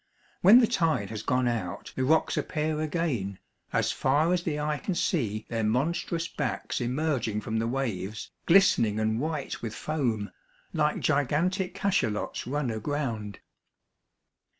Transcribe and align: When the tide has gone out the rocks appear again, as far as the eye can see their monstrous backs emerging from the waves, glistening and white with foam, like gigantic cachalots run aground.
When 0.41 0.59
the 0.61 0.65
tide 0.67 1.11
has 1.11 1.21
gone 1.21 1.47
out 1.47 1.93
the 1.95 2.03
rocks 2.03 2.35
appear 2.35 2.81
again, 2.81 3.37
as 3.71 3.91
far 3.91 4.33
as 4.33 4.41
the 4.41 4.59
eye 4.59 4.79
can 4.79 4.95
see 4.95 5.45
their 5.47 5.63
monstrous 5.63 6.27
backs 6.27 6.81
emerging 6.81 7.41
from 7.41 7.59
the 7.59 7.67
waves, 7.67 8.31
glistening 8.47 8.99
and 8.99 9.19
white 9.19 9.61
with 9.61 9.75
foam, 9.75 10.31
like 10.73 11.01
gigantic 11.01 11.75
cachalots 11.75 12.47
run 12.47 12.71
aground. 12.71 13.41